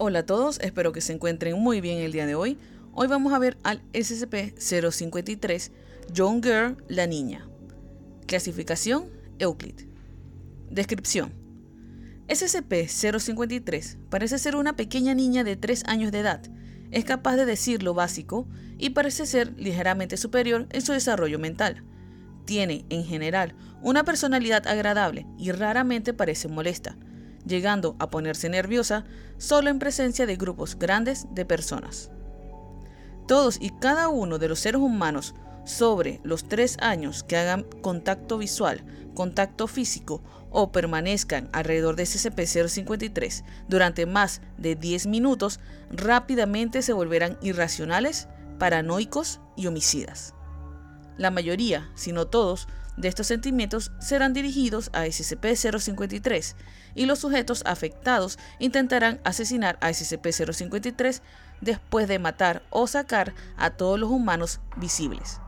Hola 0.00 0.20
a 0.20 0.26
todos, 0.26 0.60
espero 0.60 0.92
que 0.92 1.00
se 1.00 1.12
encuentren 1.12 1.58
muy 1.58 1.80
bien 1.80 1.98
el 1.98 2.12
día 2.12 2.24
de 2.24 2.36
hoy. 2.36 2.56
Hoy 2.92 3.08
vamos 3.08 3.32
a 3.32 3.40
ver 3.40 3.58
al 3.64 3.82
SCP-053 3.94 5.72
Young 6.12 6.40
Girl, 6.40 6.76
la 6.86 7.08
niña. 7.08 7.48
Clasificación 8.28 9.06
Euclid. 9.40 9.74
Descripción. 10.70 11.32
SCP-053 12.28 13.96
parece 14.08 14.38
ser 14.38 14.54
una 14.54 14.76
pequeña 14.76 15.14
niña 15.14 15.42
de 15.42 15.56
3 15.56 15.82
años 15.86 16.12
de 16.12 16.20
edad. 16.20 16.42
Es 16.92 17.04
capaz 17.04 17.34
de 17.34 17.44
decir 17.44 17.82
lo 17.82 17.92
básico 17.92 18.46
y 18.78 18.90
parece 18.90 19.26
ser 19.26 19.52
ligeramente 19.58 20.16
superior 20.16 20.68
en 20.70 20.80
su 20.80 20.92
desarrollo 20.92 21.40
mental. 21.40 21.82
Tiene, 22.44 22.84
en 22.88 23.04
general, 23.04 23.56
una 23.82 24.04
personalidad 24.04 24.64
agradable 24.68 25.26
y 25.36 25.50
raramente 25.50 26.14
parece 26.14 26.46
molesta 26.46 26.96
llegando 27.48 27.96
a 27.98 28.10
ponerse 28.10 28.48
nerviosa 28.48 29.04
solo 29.38 29.70
en 29.70 29.78
presencia 29.78 30.26
de 30.26 30.36
grupos 30.36 30.78
grandes 30.78 31.26
de 31.32 31.44
personas. 31.44 32.10
Todos 33.26 33.58
y 33.60 33.70
cada 33.70 34.08
uno 34.08 34.38
de 34.38 34.48
los 34.48 34.60
seres 34.60 34.80
humanos 34.80 35.34
sobre 35.64 36.20
los 36.22 36.48
tres 36.48 36.78
años 36.80 37.22
que 37.22 37.36
hagan 37.36 37.64
contacto 37.82 38.38
visual, 38.38 38.84
contacto 39.14 39.66
físico 39.66 40.22
o 40.50 40.72
permanezcan 40.72 41.50
alrededor 41.52 41.96
de 41.96 42.04
SCP-053 42.04 43.44
durante 43.68 44.06
más 44.06 44.40
de 44.56 44.76
10 44.76 45.08
minutos, 45.08 45.60
rápidamente 45.90 46.80
se 46.80 46.94
volverán 46.94 47.36
irracionales, 47.42 48.28
paranoicos 48.58 49.40
y 49.56 49.66
homicidas. 49.66 50.34
La 51.18 51.30
mayoría, 51.30 51.90
si 51.94 52.12
no 52.12 52.26
todos, 52.26 52.68
de 52.98 53.08
estos 53.08 53.28
sentimientos 53.28 53.92
serán 54.00 54.32
dirigidos 54.32 54.90
a 54.92 55.06
SCP-053 55.06 56.54
y 56.94 57.06
los 57.06 57.20
sujetos 57.20 57.62
afectados 57.64 58.38
intentarán 58.58 59.20
asesinar 59.24 59.78
a 59.80 59.90
SCP-053 59.90 61.20
después 61.60 62.08
de 62.08 62.18
matar 62.18 62.62
o 62.70 62.86
sacar 62.86 63.34
a 63.56 63.70
todos 63.70 63.98
los 63.98 64.10
humanos 64.10 64.60
visibles. 64.76 65.40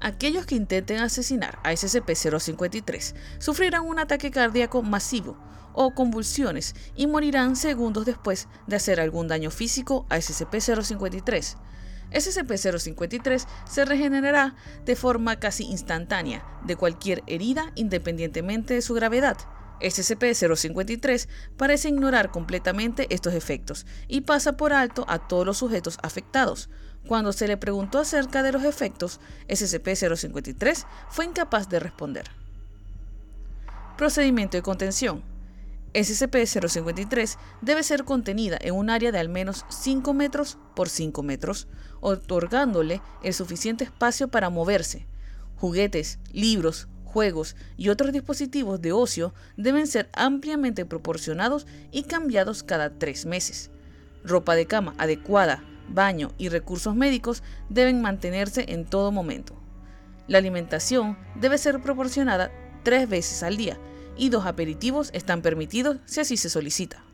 Aquellos 0.00 0.46
que 0.46 0.56
intenten 0.56 0.98
asesinar 0.98 1.60
a 1.62 1.72
SCP-053 1.72 3.14
sufrirán 3.38 3.84
un 3.84 4.00
ataque 4.00 4.32
cardíaco 4.32 4.82
masivo 4.82 5.36
o 5.74 5.94
convulsiones 5.94 6.74
y 6.96 7.06
morirán 7.06 7.54
segundos 7.54 8.04
después 8.04 8.48
de 8.66 8.76
hacer 8.76 9.00
algún 9.00 9.28
daño 9.28 9.50
físico 9.52 10.04
a 10.08 10.16
SCP-053 10.16 11.56
SCP-053 12.12 13.46
se 13.64 13.84
regenerará 13.84 14.54
de 14.84 14.96
forma 14.96 15.38
casi 15.38 15.64
instantánea 15.64 16.44
de 16.64 16.76
cualquier 16.76 17.22
herida 17.26 17.72
independientemente 17.74 18.74
de 18.74 18.82
su 18.82 18.94
gravedad. 18.94 19.36
SCP-053 19.80 21.28
parece 21.56 21.88
ignorar 21.88 22.30
completamente 22.30 23.06
estos 23.10 23.34
efectos 23.34 23.86
y 24.08 24.22
pasa 24.22 24.56
por 24.56 24.72
alto 24.72 25.04
a 25.08 25.26
todos 25.26 25.44
los 25.44 25.58
sujetos 25.58 25.98
afectados. 26.02 26.70
Cuando 27.06 27.32
se 27.32 27.48
le 27.48 27.56
preguntó 27.56 27.98
acerca 27.98 28.42
de 28.42 28.52
los 28.52 28.62
efectos, 28.62 29.20
SCP-053 29.48 30.86
fue 31.08 31.24
incapaz 31.24 31.68
de 31.68 31.80
responder. 31.80 32.30
Procedimiento 33.96 34.56
de 34.56 34.62
contención. 34.62 35.31
SCP-053 35.94 37.36
debe 37.60 37.82
ser 37.82 38.04
contenida 38.04 38.58
en 38.60 38.74
un 38.74 38.90
área 38.90 39.12
de 39.12 39.18
al 39.18 39.28
menos 39.28 39.66
5 39.68 40.14
metros 40.14 40.58
por 40.74 40.88
5 40.88 41.22
metros, 41.22 41.68
otorgándole 42.00 43.02
el 43.22 43.34
suficiente 43.34 43.84
espacio 43.84 44.28
para 44.28 44.50
moverse. 44.50 45.06
Juguetes, 45.56 46.18
libros, 46.32 46.88
juegos 47.04 47.56
y 47.76 47.90
otros 47.90 48.12
dispositivos 48.12 48.80
de 48.80 48.92
ocio 48.92 49.34
deben 49.56 49.86
ser 49.86 50.08
ampliamente 50.14 50.86
proporcionados 50.86 51.66
y 51.90 52.04
cambiados 52.04 52.62
cada 52.62 52.90
tres 52.98 53.26
meses. 53.26 53.70
Ropa 54.24 54.54
de 54.54 54.66
cama 54.66 54.94
adecuada, 54.98 55.62
baño 55.88 56.32
y 56.38 56.48
recursos 56.48 56.94
médicos 56.94 57.42
deben 57.68 58.00
mantenerse 58.00 58.64
en 58.68 58.86
todo 58.86 59.12
momento. 59.12 59.54
La 60.26 60.38
alimentación 60.38 61.18
debe 61.34 61.58
ser 61.58 61.82
proporcionada 61.82 62.50
tres 62.82 63.08
veces 63.08 63.42
al 63.42 63.56
día 63.56 63.78
y 64.16 64.28
dos 64.28 64.46
aperitivos 64.46 65.10
están 65.12 65.42
permitidos 65.42 65.98
si 66.04 66.20
así 66.20 66.36
se 66.36 66.50
solicita. 66.50 67.04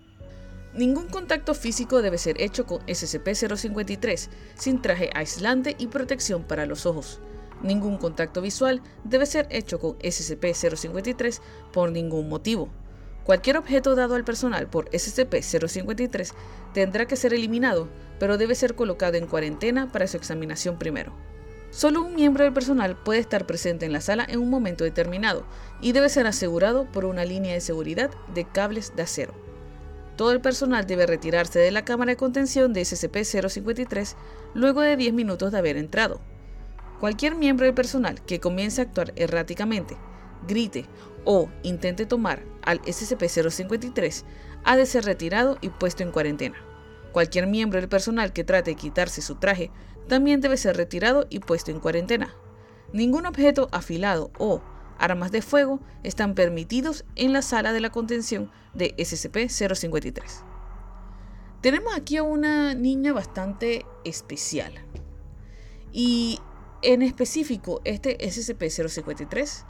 Ningún 0.75 1.09
contacto 1.09 1.55
físico 1.55 2.03
debe 2.03 2.19
ser 2.19 2.41
hecho 2.41 2.67
con 2.67 2.81
SCP-053 2.87 4.29
sin 4.55 4.83
traje 4.83 5.11
aislante 5.15 5.75
y 5.79 5.87
protección 5.87 6.45
para 6.45 6.67
los 6.67 6.87
ojos. 6.87 7.21
Ningún 7.63 7.97
contacto 7.97 8.41
visual 8.41 8.83
debe 9.03 9.27
ser 9.27 9.49
hecho 9.51 9.81
con 9.81 9.99
SCP-053 9.99 11.41
por 11.73 11.91
ningún 11.91 12.29
motivo. 12.29 12.69
Cualquier 13.25 13.57
objeto 13.57 13.95
dado 13.95 14.15
al 14.15 14.25
personal 14.25 14.69
por 14.69 14.89
SCP-053 14.91 16.33
tendrá 16.73 17.07
que 17.07 17.17
ser 17.17 17.35
eliminado, 17.35 17.89
pero 18.19 18.39
debe 18.39 18.55
ser 18.55 18.75
colocado 18.75 19.17
en 19.17 19.27
cuarentena 19.27 19.91
para 19.91 20.07
su 20.07 20.17
examinación 20.17 20.79
primero. 20.79 21.13
Solo 21.71 22.03
un 22.03 22.15
miembro 22.15 22.45
del 22.45 22.53
personal 22.53 22.97
puede 22.97 23.21
estar 23.21 23.47
presente 23.47 23.85
en 23.85 23.93
la 23.93 24.01
sala 24.01 24.27
en 24.29 24.41
un 24.41 24.49
momento 24.49 24.85
determinado 24.85 25.45
y 25.83 25.93
debe 25.93 26.09
ser 26.09 26.27
asegurado 26.27 26.87
por 26.87 27.05
una 27.05 27.25
línea 27.27 27.53
de 27.53 27.61
seguridad 27.61 28.11
de 28.35 28.45
cables 28.47 28.97
de 28.97 29.03
acero. 29.03 29.35
Todo 30.17 30.33
el 30.33 30.41
personal 30.41 30.87
debe 30.87 31.07
retirarse 31.07 31.59
de 31.59 31.71
la 31.71 31.85
cámara 31.85 32.13
de 32.13 32.17
contención 32.17 32.73
de 32.73 32.81
SCP-053 32.81 34.17
luego 34.55 34.81
de 34.81 34.97
10 34.97 35.13
minutos 35.13 35.53
de 35.53 35.59
haber 35.59 35.77
entrado. 35.77 36.21
Cualquier 37.01 37.37
miembro 37.37 37.67
del 37.67 37.75
personal 37.75 38.21
que 38.25 38.41
comience 38.41 38.81
a 38.81 38.85
actuar 38.85 39.13
erráticamente, 39.15 39.97
grite 40.49 40.87
o 41.25 41.51
intente 41.63 42.07
tomar 42.07 42.43
al 42.63 42.81
SCP-053 42.83 44.25
ha 44.65 44.77
de 44.77 44.87
ser 44.87 45.05
retirado 45.05 45.59
y 45.61 45.69
puesto 45.69 46.03
en 46.03 46.11
cuarentena. 46.13 46.57
Cualquier 47.13 47.47
miembro 47.47 47.79
del 47.79 47.89
personal 47.89 48.33
que 48.33 48.45
trate 48.45 48.73
de 48.73 48.77
quitarse 48.77 49.23
su 49.23 49.37
traje 49.37 49.71
también 50.09 50.41
debe 50.41 50.57
ser 50.57 50.77
retirado 50.77 51.27
y 51.31 51.41
puesto 51.41 51.71
en 51.71 51.81
cuarentena. 51.81 52.35
Ningún 52.93 53.27
objeto 53.27 53.69
afilado 53.71 54.31
o 54.39 54.63
armas 54.99 55.31
de 55.31 55.43
fuego 55.43 55.81
están 56.03 56.35
permitidos 56.35 57.05
en 57.15 57.33
la 57.33 57.43
sala 57.43 57.73
de 57.73 57.81
la 57.81 57.91
contención 57.91 58.51
de 58.75 58.97
SCP-053. 58.97 60.23
Tenemos 61.61 61.95
aquí 61.95 62.17
a 62.17 62.23
una 62.23 62.75
niña 62.75 63.13
bastante 63.13 63.85
especial. 64.05 64.73
Y 65.93 66.39
en 66.83 67.03
específico, 67.03 67.81
este 67.85 68.19
SCP-053, 68.19 69.65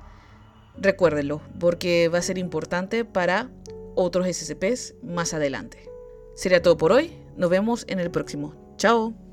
recuérdenlo, 0.76 1.40
porque 1.58 2.08
va 2.08 2.18
a 2.18 2.22
ser 2.22 2.38
importante 2.38 3.04
para 3.04 3.50
otros 3.94 4.26
SCPs 4.26 4.94
más 5.02 5.34
adelante. 5.34 5.88
Sería 6.34 6.62
todo 6.62 6.76
por 6.76 6.92
hoy. 6.92 7.12
Nos 7.36 7.50
vemos 7.50 7.84
en 7.88 7.98
el 7.98 8.10
próximo. 8.10 8.54
Chao. 8.76 9.18